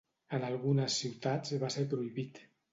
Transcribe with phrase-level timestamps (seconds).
[0.37, 2.45] En algunes ciutats va ser prohibit.